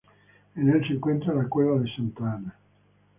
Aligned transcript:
En 0.55 0.67
el 0.67 0.83
se 0.87 0.93
encuentra 0.93 1.31
la 1.31 1.47
Cueva 1.47 1.77
de 1.77 1.87
Santa 1.95 2.23
Ana. 2.33 2.55